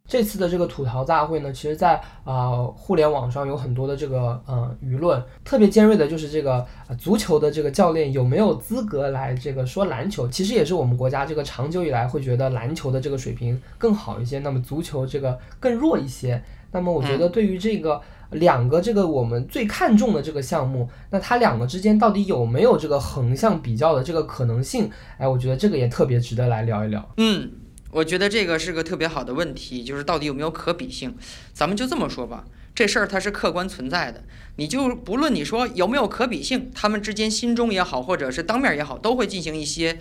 [0.08, 1.94] 这次的这个吐槽大会呢，其实在
[2.24, 16.42] 啊、呃互联网上有很多的这个呃舆论，特别尖锐的就是这个、呃足球的这个教练有没有资格来这个说篮球，其实也是我们国家这个长久以来会觉得篮球的这个水平更好一些，那么足球这个更弱一些。
[16.70, 24.90] 那么我觉得对于这个两个这个我们最看重的这个项目，那它两个之间到底有没有这个横向比较的这个可能性？
[25.16, 27.06] 哎，我觉得这个也特别值得来聊一聊。
[27.16, 27.50] 嗯，
[27.90, 31.16] 我觉得这个是个特别好的问题，就是到底有没有可比性？
[31.52, 34.24] 咱们就这么说吧，这事儿它是客观存在的，
[34.56, 39.98] 你就不论你说有没有可比性，他们之间心中也好，或者是当面也好，都会进行一些。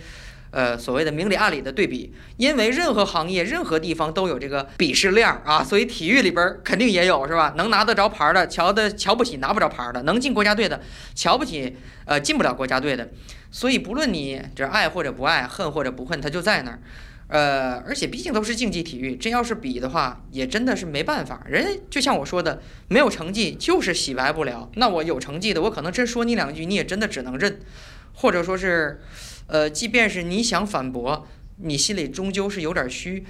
[0.50, 7.54] 呃，所谓的明里暗里的对比，因为任何行业、任何地方都有这个鄙视链儿啊，所以体育里边肯定也有，是吧？
[7.58, 10.82] 能拿得着牌的，瞧的瞧不起拿不着牌的；能进国家队的，
[11.13, 13.10] 瞧不起呃进不了国家队的。
[13.52, 16.80] 所以不论你这爱或者不爱，恨或者不恨，它就在那儿。
[17.29, 21.43] 呃，而且毕竟都是竞技体育，真要是比的话，也真的是没办法。
[21.45, 24.69] 人就像我说的，没有成绩就是洗白不了。
[24.75, 27.59] 那我有成绩的，我可能真说你两句，你也真的只能认，
[28.13, 29.01] 或者说是，
[29.47, 33.25] 呃，即便是你想反驳，你心里终究是有点虚。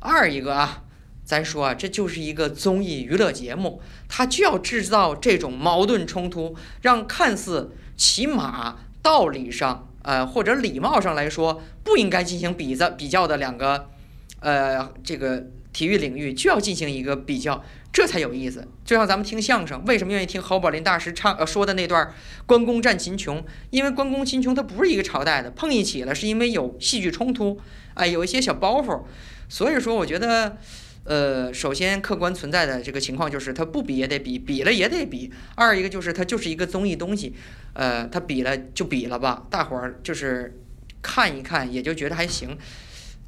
[0.00, 0.84] 二一个啊，
[1.24, 13.90] 咱说啊，这就是一个综艺娱乐节目，它就要制造这种矛盾冲突，让看似起码道理上，呃，或者礼貌上来说不应该进行比较比较的两个，
[14.40, 18.66] 呃，这个体育领域就要进行一个比较，这才有意思。
[18.86, 22.10] 就像咱们听相声，为什么愿意听侯宝林大师唱呃说的那段
[22.46, 23.44] 关公战秦琼？
[23.68, 27.60] 因为关公秦琼它不是一个朝代的，碰一起了是因为有戏剧冲突，
[27.92, 29.02] 哎，有一些小包袱。
[29.50, 30.56] 所以说，我觉得，
[31.08, 35.32] 呃，首先客观存在的这个情况就是，它不比也得比，比了也得比。
[35.54, 37.34] 二一个就是它就是一个综艺东西，
[37.72, 40.60] 呃，它比了就比了吧，大伙儿就是
[41.00, 42.58] 看一看也就觉得还行。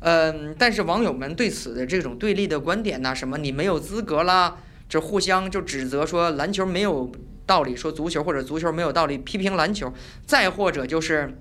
[0.00, 7.10] 嗯，但是网友们对此的这种对立的观点呐、什么你没有资格啦，这互相就指责说篮球没有
[7.46, 9.90] 道理，说足球或者足球没有道理，批评篮球，
[10.26, 11.34] 再或者就是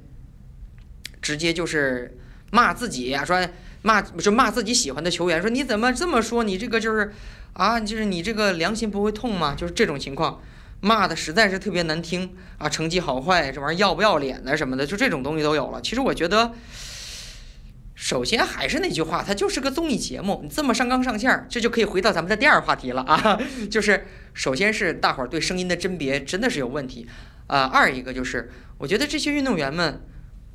[1.22, 2.18] 直接就是
[2.50, 3.46] 骂自己呀、说
[3.82, 6.44] 骂就骂自己喜欢的球员，说你怎么这么说？
[6.44, 7.12] 你这个就是
[7.54, 9.56] 啊，就是你这个良心不会痛吗？
[9.58, 10.42] 就是这种情况，
[10.82, 15.82] 骂的实在是特别难听啊，成绩好坏这玩意儿要不要脸的什么的，就这种东西都有了。
[15.82, 16.54] 其实我觉得。
[18.02, 23.38] 首先还是那句话，它就是个综艺节目，你这么上纲上线，这就可以回到咱们的第二话题了啊，
[23.70, 27.06] 就是首先是大伙儿对声音的甄别真的是有问题，
[27.48, 30.02] 啊、二一个就是我觉得这些运动员们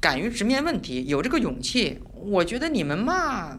[0.04, 3.58] 敢于直面问题，有这个勇气，我觉得你们骂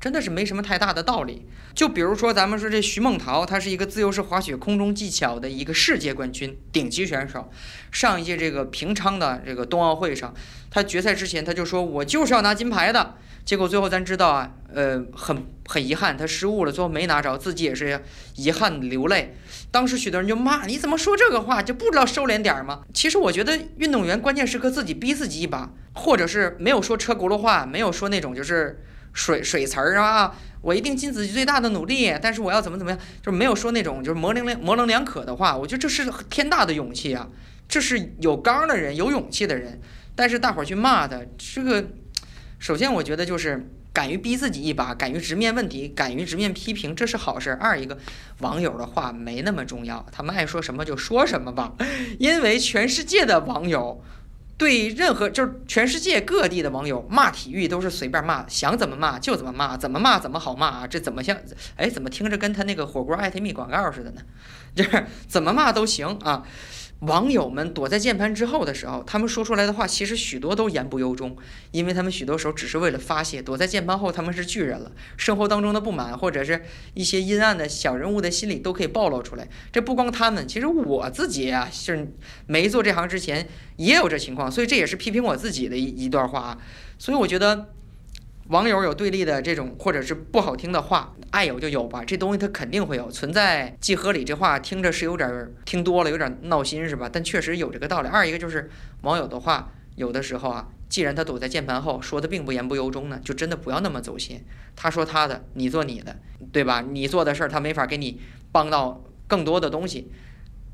[0.00, 1.46] 真的是没什么太大的道理。
[1.76, 7.52] 就比如说咱们说这徐梦桃，她是一个自由式滑雪空中技巧的一个世界冠军顶级选手，
[7.92, 10.34] 上一届这个平昌的这个冬奥会上，
[10.72, 13.14] 她决赛之前她就说我就是要拿金牌的。
[13.44, 18.02] 结果最后咱知道啊，呃，很很遗憾，他失误了，最后没拿着，自己也是
[18.34, 19.36] 遗憾流泪。
[19.76, 22.80] 当时许多人就骂你怎么说这个话，就不知道收敛点儿吗？
[22.94, 35.54] 其实我觉得运动员关键时刻自己逼自己一把，或者是没有说车轱辘话，没有说那种就是水水词儿啊，我一定尽自己最大的努力，但是我要怎么怎么样，就是没有说那种就是模棱两模棱两可的话。
[35.54, 37.28] 我觉得这是天大的勇气啊，
[37.68, 39.78] 这是有刚的人，有勇气的人。
[40.14, 41.84] 但是大伙儿去骂他，这个。
[42.58, 47.56] 首先，我觉得就是敢于逼自己一把，敢于直面问题，敢于直面批评，这是好事儿。
[47.58, 47.96] 二一个，
[48.40, 51.72] 网友的话没那么重要，他们爱说什么就说什么吧，
[52.18, 54.04] 因为全世界的网友。
[54.58, 60.86] 对任何就是全世界各地的网友骂体育都是随便骂，想怎么骂就怎么骂，怎么骂怎么好骂啊！
[60.86, 61.36] 这怎么像？
[61.76, 64.22] 哎，怎么听着跟他那个火锅艾特蜜广告似的呢？
[64.74, 66.42] 就是怎么骂都行啊！
[67.00, 71.36] 网友们躲在键盘之后的时候，他们说出来的话其实许多都言不由衷，
[71.70, 73.42] 因为他们许多时候只是为了发泄。
[73.42, 76.62] 躲在键盘后，他们是巨人了，生活当中的不满或者是
[76.94, 79.46] 一些阴暗的小人物的心理都可以暴露出来。
[79.70, 82.12] 这不光他们，其实我自己啊，是
[82.46, 86.58] 没做这行之前也有这情况，所以这也是批评我自己的一一段话啊。
[86.98, 87.75] 所以我觉得。
[88.48, 93.76] 网友有对立的这种，或者是不好听的话，爱有就有吧，这东西它肯定会有存在。
[93.80, 97.10] 既合理这话听着是有点儿听多了，有点闹心是吧？
[97.12, 98.08] 但确实有这个道理。
[98.08, 98.70] 二一个就是
[99.02, 104.44] 网友的话，有的时候啊，既然他躲在键盘后说的并不言不由衷呢，就真的不要那么走心。
[104.76, 106.16] 他说他的，你做你的，
[106.52, 106.84] 对吧？
[106.88, 108.20] 你做的事儿他没法给你
[108.52, 110.12] 帮到更多的东西。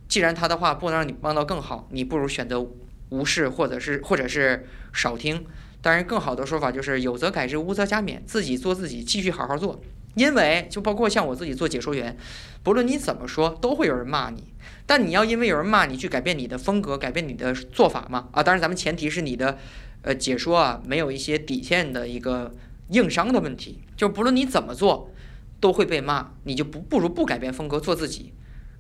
[0.09, 2.63] 既然他的话不能让你帮到更好，你不如选择
[3.09, 5.47] 无视，或者是或者是少听。
[5.83, 9.83] 当然，更好的说法就是有则改之，无则加勉，自己做自己，继续好好做。
[10.15, 12.17] 因为就包括像我自己做解说员，
[12.63, 14.45] 不论你怎么说，都会有人骂你。
[14.87, 18.29] 但你要因为有人骂你去改变你的风格，改变你的做法吗？
[18.31, 19.59] 啊，当然，咱们前提是你的，
[20.03, 22.55] 呃，解说啊没有一些底线的一个
[22.91, 23.81] 硬伤的问题。
[23.97, 25.11] 就不论你怎么做，
[25.59, 28.35] 都会被骂，你就不不如不改变风格做自己，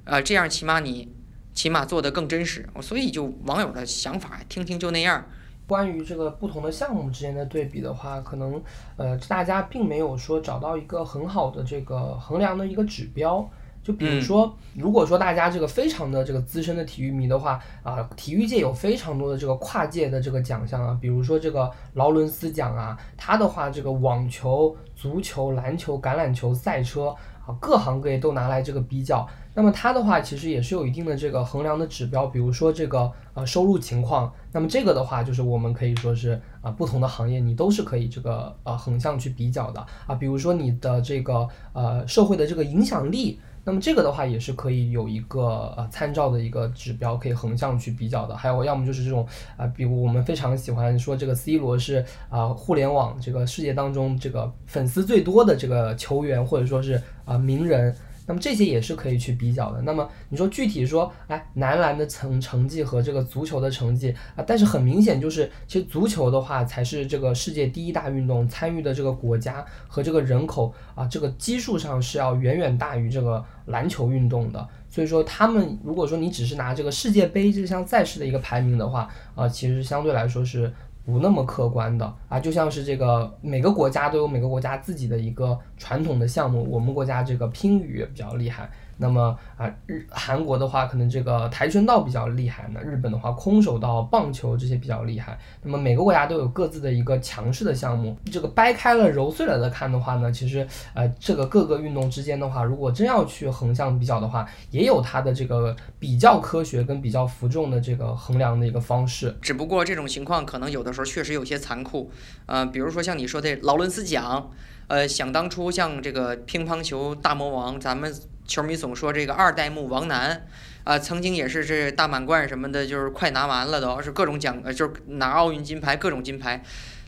[0.04, 1.08] 啊、这样起码你
[1.54, 2.68] 起码做得更真实。
[2.80, 5.26] 所以就网友的想法听听就那样。
[5.72, 8.62] 关于这个不同的项目之间的对比的话，可能
[8.98, 13.48] 呃大家并没有说找到一个很好的这个衡量的一个指标。
[13.82, 27.08] 就比如说，如果说大家这个非常的这个资深的体育迷的话，啊，体育界有非常多的这个跨界的这个奖项啊，比如说这个劳伦斯奖啊，它的话这个网球、足球、篮球、橄榄球、赛车
[27.46, 29.26] 啊，各行各业都拿来这个比较。
[29.54, 34.32] 那么它的话其实也是有一定的这个衡量的指标，比如说这个呃收入情况。
[34.52, 43.38] 那么这个的话就是我们可以说是啊、不同的行业你都是可以这个呃横向去比较的啊，比如说你的这个呃社会的这个影响力。
[43.64, 48.36] 那么这个的话也是可以有一个呃参照的一个指标，可以横向去比较的。
[48.36, 49.24] 还有要么就是这种
[49.56, 57.94] 啊、比如我们非常喜欢说这个 C 罗是啊、互联网这个世界当中这个粉丝最多的这个球员，或者说是啊、名人。
[58.26, 59.82] 那么这些也是可以去比较的。
[59.82, 74.68] 那么你说具体说，哎，男篮的成成绩和这个足球的成绩啊，但是很明显就是，其实足球的话才是这个世界第一大运动，参与的这个国家和这个人口啊，这个基数上是要远远大于这个篮球运动的。
[74.88, 80.72] 所以说，他们如果说你只是拿这个世界杯这项赛事的一个排名的话，啊，其实相对来说是
[81.04, 88.70] 不那么客观的啊，就像是这个每个国家都有每个国家自己的一个传统的项目，我们国家这个乒羽比较厉害，
[89.02, 109.36] 那么啊日韩国的话可能这个跆拳道比较厉害，那日本的话空手道、棒球这些比较厉害，那么每个国家都有各自的一个强势的项目，这个掰开了揉碎了的看的话呢，其实呃这个各个运动之间的话，如果真要去横向比较的话，也有它的这个比较科学跟比较服众的这个衡量的一个方式。
[109.42, 112.10] 只不过这种情况可能有的时候确实有些残酷，
[112.46, 114.48] 呃，比如说像你说的劳伦斯奖，
[114.86, 118.12] 呃，想当初像这个乒乓球大魔王，咱们
[118.52, 120.46] 球迷总说这个二代目王楠，
[120.84, 126.62] 啊、曾经也是这大满贯什么的，就是快拿完了都，是各种奖，呃，就是拿奥运金牌，各种金牌，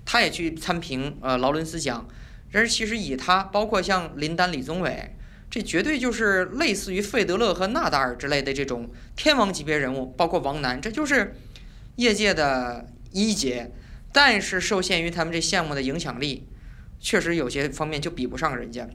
[0.07, 2.09] 他也去参评呃劳伦斯奖，
[2.51, 5.15] 但是其实以他，包括像林丹、李宗伟。
[5.51, 11.35] 这绝对就是类似于费德勒和纳达尔之类的这种天王级别人物，包括王楠，这就是
[11.97, 13.71] 业界的一姐，
[14.15, 16.49] 但是受限于他们这项目的影响力，
[16.99, 18.89] 确实有些方面就比不上人家。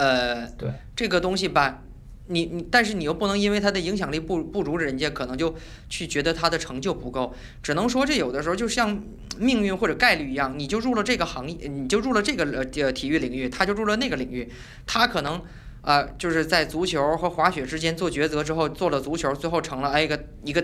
[0.00, 1.82] 呃，对，这个东西吧，
[2.28, 5.54] 你你，但是你又不能因为他的影响力不不如人家，可能就
[5.88, 7.34] 去觉得他的成就不够。
[7.62, 9.02] 只能说这有的时候就像
[9.36, 14.50] 命运或者概率一样，你就入了这个行业，你就入了这个呃体育领域，他就入了那个领域，
[14.86, 15.42] 他可能。
[15.82, 20.62] 啊、就是在足球和滑雪之间做抉择之后，做了足球，最后成了哎一个一个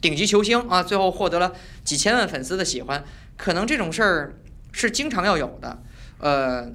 [0.00, 1.52] 顶级球星啊，最后获得了
[1.84, 3.04] 几千万粉丝的喜欢，
[3.36, 4.40] 可能这种事儿
[4.72, 5.82] 是经常要有的，
[6.20, 6.72] 呃，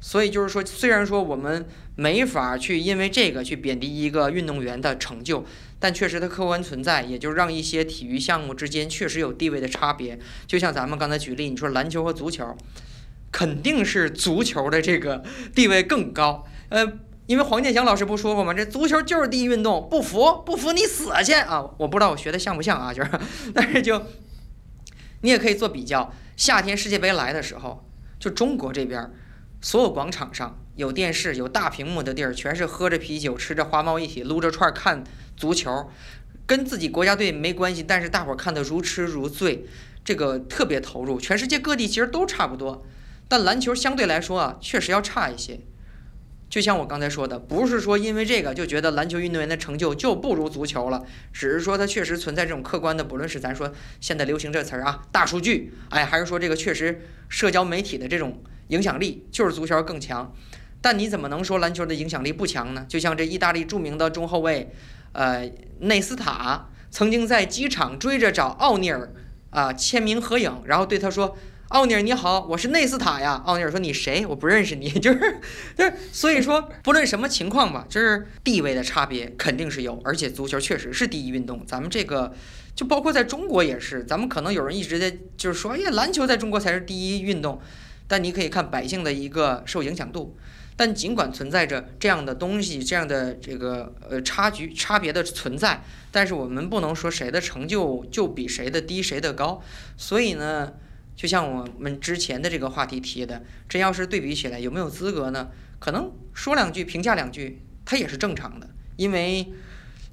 [0.00, 5.44] 所以就是说，虽然说我们没法去因为这个去贬低一个运动员的成就，
[5.78, 10.18] 但确实它客观存在，也就让一些体育项目之间确实有地位的差别。
[10.46, 12.56] 就像咱们刚才举例，你说篮球和足球，
[13.32, 15.22] 肯定是足球的这个
[15.54, 16.92] 地位更高，呃。
[17.26, 18.54] 因为黄健翔老师不说过吗？
[18.54, 21.68] 这足球就是第一运动，不服不服你死去啊！
[21.76, 23.10] 我不知道我学的像不像啊，就是，
[23.52, 24.00] 但是就
[25.22, 26.14] 你也可以做比较。
[26.36, 27.84] 夏天世界杯来的时候，
[28.20, 29.10] 就中国这边，
[29.60, 35.02] 所有广场上有电视、有大屏幕的地儿，全是喝着啤酒、吃着花猫一体、撸着串儿看
[35.36, 35.90] 足球，
[36.46, 39.66] 跟自己国家队没关系，但是大伙儿看得如痴如醉，
[40.04, 41.18] 这个特别投入。
[41.18, 42.86] 全世界各地其实都差不多，
[43.26, 45.60] 但篮球相对来说啊，确实要差一些。
[46.48, 60.34] 就像我刚才说的，不是说因为这个就觉得篮球运动员的成就就不如足球了，只是说它确实存在这种客观的，不论是咱说现在流行这词儿啊，大数据，哎，还是说这个确实社交媒体的这种影响力就是足球更强。
[60.80, 62.84] 但你怎么能说篮球的影响力不强呢？
[62.88, 64.70] 就像这意大利著名的中后卫，
[65.12, 65.50] 呃，
[65.80, 69.12] 内斯塔曾经在机场追着找奥尼尔
[69.50, 71.36] 啊、签名合影，然后对他说。
[71.70, 73.42] 奥尼尔你好，我是内斯塔呀。
[73.44, 74.24] 奥尼尔说你谁？
[74.24, 74.88] 我不认识你。
[75.02, 75.40] 就是，
[75.76, 81.66] 就是，所以说不论什么情况吧，就是地位的差别肯定是有，而且足球确实是第一运动。
[81.66, 82.32] 咱们这个
[82.76, 87.60] 就包括在中国也是，咱们可能有人一直在就是说，哎呀，篮球在中国才是第一运动，
[88.08, 90.36] 但你可以看百姓的一个受影响度。
[90.76, 99.62] 但尽管存在着这样的东西，这样的这个呃差距差别的存在，但是我们不能说谁的成就就比谁的低，谁的高。
[99.96, 100.72] 所以呢。
[101.16, 105.48] 就像我们之前的这个话题提的，真要是对比起来，有没有资格呢？
[105.78, 108.68] 可能说两句，评价两句，它也是正常的。
[108.96, 109.50] 因为，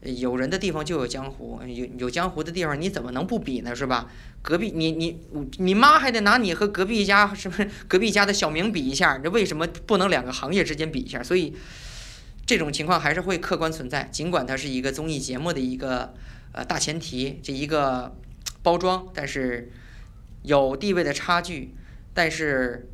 [0.04, 3.74] 有人的地方就有江湖，有有江湖的地方你怎么能不比呢？
[3.76, 4.10] 是吧？
[4.41, 5.18] 隔壁你你
[5.60, 9.18] 你妈还得拿你和隔壁家是不是隔壁家的小明比一下？
[9.18, 11.24] 这为什么不能两个行业之间比一下？
[11.24, 11.56] 所以
[12.45, 16.14] 这种情况还是会客观存在，尽管它是一个综艺节目的一个
[16.51, 18.14] 呃大前提，这一个
[18.62, 19.72] 包装，但是
[20.41, 21.74] 有地位的差距，
[22.14, 22.89] 但是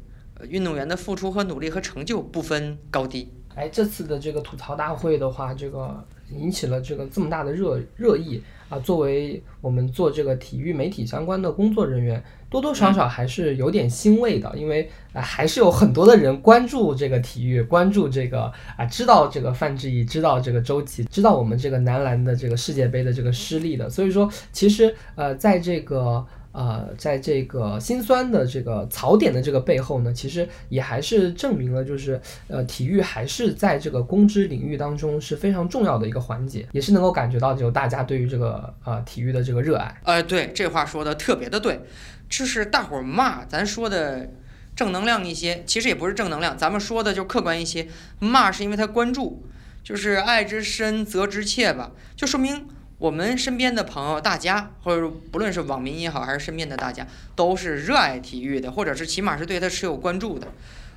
[0.48, 3.34] 运动员的付出和努力和成就不分高低。
[3.56, 6.06] 哎，这次的这个吐槽大会的话，这个
[6.36, 8.78] 引起了这个这么大的热热议啊！
[8.80, 23.90] 作为我们做这个体育媒体相关的工作人员，多多少少还是有点欣慰的，因为啊，还是有很多的人关注这个体育，关注这个啊，知道这个范志毅，知道这个周琦，知道我们这个男篮的这个世界杯的这个失利的。
[23.90, 26.26] 所以说，其实呃，在这个。
[26.52, 39.96] 呃，在这个心酸的这个槽点的这个背后呢，其实也还是证明了，就是呃，体育还是在这个公知领域当中是非常重要的一个环节，也是能够感觉到就大家对于这个呃体育的这个热爱。
[40.04, 41.82] 呃，对，这话说的特别的对，
[42.28, 44.32] 就是大伙儿骂咱说的
[44.76, 47.88] 正能量一些，其实也不是正能量，咱们说的就客观一些，
[48.18, 49.44] 骂是因为他关注，
[49.84, 52.68] 就是爱之深责之切吧，就说明。
[53.00, 60.50] 我们身边的朋友，大家或者不论是网民也好，还是身边的大家，都是热爱体育的，或者是起码是对他持有关注的。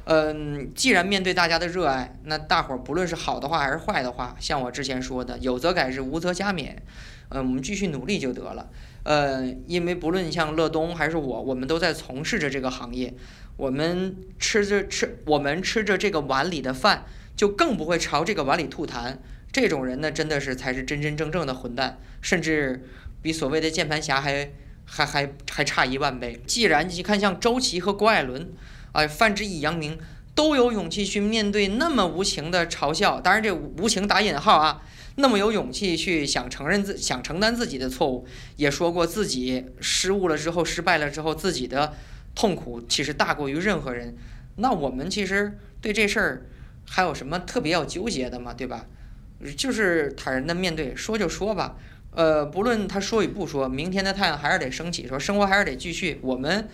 [0.07, 6.75] 嗯，既然面对大家的热爱，那大伙儿不论是好的话还是坏的话，像我之前说的，有则改之，无则加勉。
[7.29, 8.69] 嗯，我们继续努力就得了。
[9.05, 13.15] 呃，因为不论像乐东还是我，我们都在从事着这个行业，
[13.57, 17.05] 我们吃着吃，我们吃着这个碗里的饭，
[17.37, 19.19] 就更不会朝这个碗里吐痰。
[19.53, 22.89] 这种人呢，真的是才是真真正正的混蛋，甚至
[23.21, 24.51] 比所谓的键盘侠还
[24.87, 26.41] 还还还差一万倍。
[26.47, 28.51] 既然你看像周琦和郭艾伦，
[28.93, 29.99] 啊，范志毅、杨明
[30.35, 34.83] 都有勇气去面对那么无情的嘲笑，当然这无情打引号啊，
[35.17, 38.27] 那么有勇气去想承认自想承担自己的错误，
[38.57, 41.95] 也说过自己失误了之后失败了之后自己的
[42.35, 44.17] 痛苦其实大过于任何人。
[44.57, 46.47] 那我们其实对这事儿
[46.89, 48.55] 还有什么特别要纠结的吗？
[48.55, 48.87] 对吧？
[49.57, 51.77] 就是坦然的面对，说就说吧，
[52.13, 56.19] 呃，不论他说与不说，明天的太阳还是得升起，说生活还是得继续。
[56.23, 56.69] 我们，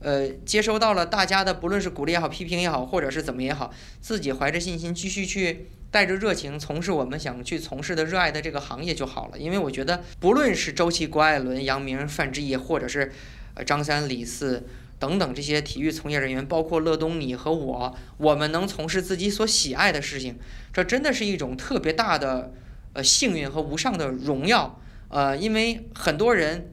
[0.00, 9.38] 呃，接收到了大家的不论是鼓励也好，批评也好，或者是怎么也好，自己怀着信心继续去带着热情从事我们想去从事的热爱的这个行业就好了。
[9.38, 13.12] 因为我觉得，不论是周琦、郭艾伦、杨明、范志毅，或者是
[13.54, 14.66] 呃张三、李四。
[14.98, 20.38] 等等，这些体育从业人员，包括乐东你和我，我们能从事自己所喜爱的事情，
[20.72, 22.54] 这真的是一种特别大的
[22.94, 24.80] 呃幸运和无上的荣耀。
[25.08, 26.72] 呃，因为很多人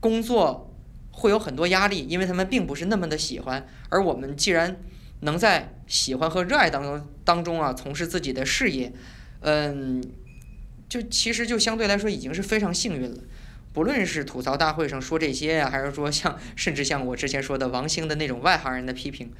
[0.00, 0.74] 工作
[1.12, 3.66] 会有很多压力，因为他们并不是那么的喜欢。
[3.88, 4.80] 而我们既然
[5.20, 8.92] 能在喜欢和热爱当中当中啊从事自己的事业，
[9.40, 10.02] 嗯，
[10.88, 13.18] 就其实就相对来说已经是非常幸运了。
[13.72, 19.32] 不论是吐槽大会上说这些呀，还是说像甚至像我之前说的王兴的那种外行人的批评，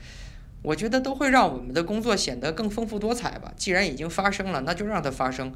[0.62, 3.52] 我觉得都会让我们的工作显得更丰富多彩吧。
[3.56, 5.52] 既然已经发生了，那就让它发生，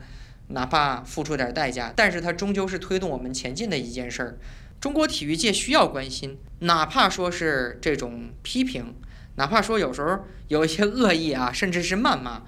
[0.48, 4.38] 哪怕付出点代价，但是它终究是推动我们前进的一件事儿。
[4.80, 8.94] 中国体育界需要关心，哪怕说是这种批评，
[9.36, 12.42] 哪怕说有时候有一些恶意啊，甚至是谩骂，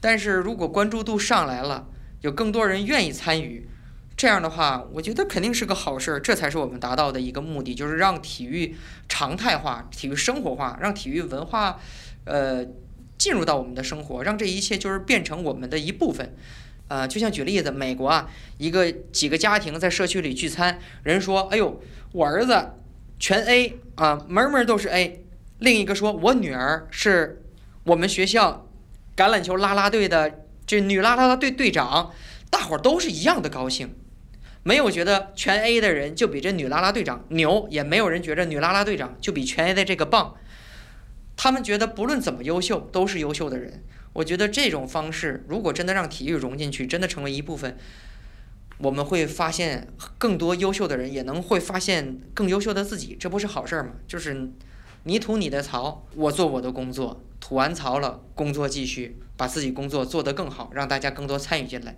[0.00, 1.86] 但是如果关注度上来了，
[2.22, 3.68] 有更多人愿意参与。
[4.16, 8.76] 这样的话，我觉得肯定是个好事儿，这才是我们达到的一个目的，就是让体育
[9.08, 11.80] 常态化、体育生活化，让体育文化，
[12.24, 12.64] 呃，
[13.18, 16.34] 进入到我们的生活，让这一切就是变成我们的一部分。
[16.88, 21.80] 呃，就像举例子，美国啊，一个几个家庭在社区里聚餐，人说：“哎呦，
[22.12, 22.74] 我儿子
[23.18, 25.24] 全 A 啊，门门都是 A。”
[25.58, 27.42] 另一个说：“我女儿是
[27.84, 28.68] 我们学校
[29.16, 32.12] 橄榄球啦啦队的这女啦啦队队长。”
[32.50, 33.94] 大伙儿都是一样的高兴。
[34.64, 40.36] 没有觉得全 A 的人就比这女啦啦队长牛，也没有人觉得女啦啦队长就比全 A 的这个棒。
[41.36, 43.82] 他们觉得不论怎么优秀，都是优秀的人。
[44.12, 47.76] 我觉得这种方式，如果真的让体育融进去，真的成为一部分，
[48.78, 49.88] 我们会发现
[50.18, 53.94] 更多优秀的人，也能会发现更优秀的自己，这不是好事儿吗？
[54.06, 54.52] 就是
[55.04, 61.96] 你吐你的槽，我做我的工作，吐完槽了，工作继续，把自己工作做得更好，让大家更多参与进来，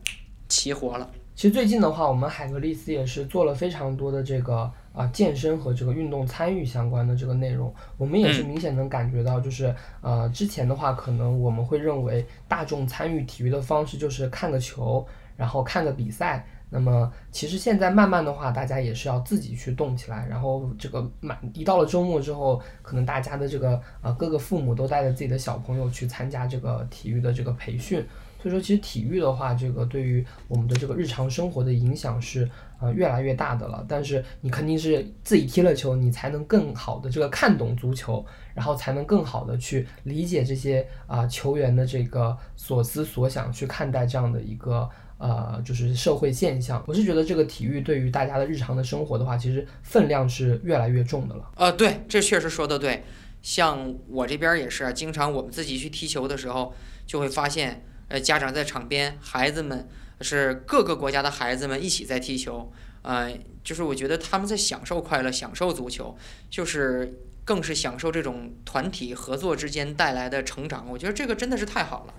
[0.49, 1.11] 齐活了。
[1.35, 7.75] 其实最近的话，我们海格力斯也是做了非常多的这个啊健身和这个运动参与相关的这个内容。
[7.99, 15.05] 我们也是明显能感觉到，就是呃之前的话，可能我们会认为大众参与体育的方式就是看个球，
[15.37, 16.47] 然后看个比赛。
[16.71, 20.27] 那么其实现在慢慢的话，大家也是要自己去动起来。
[20.29, 28.05] 然后这个满一到了周末之后，可能大家的这个呃各个父母都带着自己的小朋友去参加这个体育的这个培训。
[28.45, 32.47] 所以说，其实体育的话，这个对于我们的这个日常生活的影响是
[32.79, 33.83] 呃越来越大的了。
[33.89, 38.23] 但是你肯定是自己踢了球，你才能更好的这个看懂足球，
[38.53, 44.87] 然后才能更好的去理解这些啊、球员的这个所思所想，去看待这样的一个。
[45.17, 51.51] 呃，就是社会现象，我是觉得这个体育对于大家的日常的生活的话，其实分量是越来越重的了。
[51.55, 53.05] 呃，对，这确实说的对。
[53.41, 56.75] 像我这边也是，经常我们自己去踢球的时候，
[57.07, 59.89] 就会发现，呃，家长在场边，孩子们
[60.21, 66.17] 是各个国家的孩子们一起在踢球，呃，就是我觉得他们在享受快乐，享受足球，
[66.51, 70.87] 就是更是享受这种团体合作之间带来的成长。
[70.89, 72.15] 我觉得这个真的是太好了，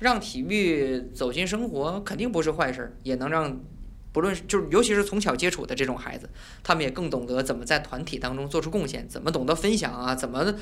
[0.00, 3.60] 让体育走进生活肯定不是坏事，也能让。
[4.18, 6.28] 不论就是，尤其是从小接触的这种孩子，
[6.64, 10.52] 他们也更懂得怎么在团体当中做出贡献，怎么懂得分享啊，怎么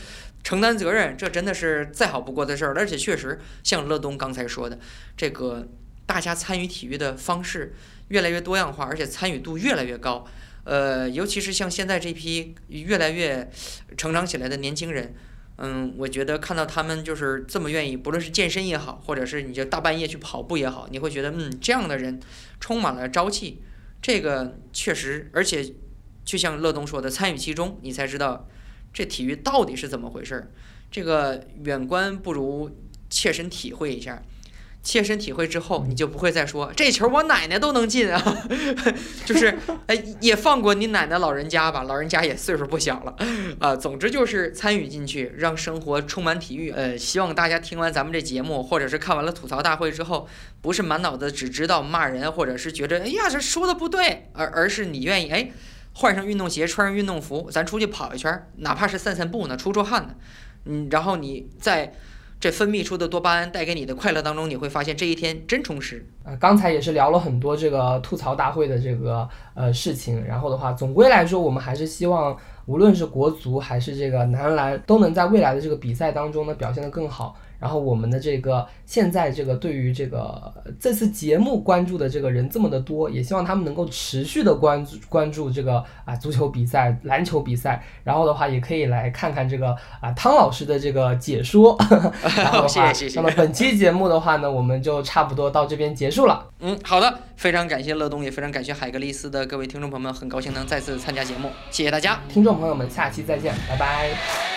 [0.45, 2.75] 承担责任，这真的是再好不过的事儿。
[2.77, 4.79] 而且确实，像乐东刚才说的，
[5.17, 5.67] 这个
[6.05, 7.75] 大家参与体育的方式
[8.09, 10.27] 越来越多样化，而且参与度越来越高。
[10.65, 13.51] 呃，尤其是像现在这批越来越
[13.97, 15.15] 成长起来的年轻人，
[15.59, 22.21] 嗯，我觉得看到他们就是这么愿意，不论是健身也好，或者是你就大半夜去跑步也好，你会觉得，嗯，这样的人
[22.61, 23.63] 充满了朝气。
[24.03, 25.75] 这个确实，而且
[26.25, 28.49] 就像乐东说的，参与其中，你才知道
[28.93, 30.53] 这体育到底是怎么回事儿。
[30.91, 32.71] 这个远观不如
[33.09, 34.23] 切身体会一下。
[34.87, 38.23] 切身体会之后，你就不会再说这球我奶奶都能进啊，
[39.27, 43.17] 就是哎也放过你奶奶老人家吧，老人家也岁数不小了
[43.59, 43.75] 啊。
[43.77, 46.71] 总之就是参与进去，让生活充满体育。
[46.71, 50.29] 呃，希望大家听完咱们这节目，或者是看完了吐槽大会之后，
[50.61, 55.51] 不是满脑子只知道骂人，或者是觉着哎呀这说的不对，而而是你愿意哎
[55.95, 60.15] 换上运动鞋，穿上运动服，咱出去跑一圈，哪怕是散散步呢，出出汗呢，
[60.67, 61.93] 嗯，然后你在。
[62.39, 66.07] 这分泌出的多巴胺带给你的快乐当中，你会发现这一天真充实。
[66.23, 77.37] 呃，刚才也是聊了很多这个吐槽大会的这个呃事情，然后的话，总归来说，我们还是希望，无论是国足还是这个男篮，都能在未来的这个比赛当中呢表现得更好。
[77.59, 91.77] 然后我们的这个现在这个对于这个这次节目关注的这个人这么的多，也希望他们能够持续的关注关注这个啊足球比赛、篮球比赛，然后的话也可以来看看这个啊汤老师的这个解说。
[92.37, 96.47] 然后的话， 谢谢谢谢那么本期节目的话呢，我们就差不多到这边结束了。
[96.61, 102.21] 嗯，好的，非常感谢乐东，也非常感谢海格力斯的各位听众朋友们，很高兴能再次参加节目，谢谢大家。
[102.29, 104.56] 听众朋友们，下期再见，拜拜。